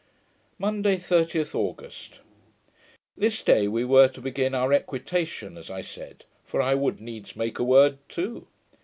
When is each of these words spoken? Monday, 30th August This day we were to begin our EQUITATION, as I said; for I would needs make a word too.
Monday, 0.57 0.95
30th 0.95 1.53
August 1.53 2.21
This 3.15 3.43
day 3.43 3.67
we 3.67 3.85
were 3.85 4.07
to 4.07 4.19
begin 4.19 4.55
our 4.55 4.73
EQUITATION, 4.73 5.59
as 5.59 5.69
I 5.69 5.81
said; 5.81 6.25
for 6.43 6.59
I 6.59 6.73
would 6.73 6.99
needs 6.99 7.35
make 7.35 7.59
a 7.59 7.63
word 7.63 7.99
too. 8.09 8.47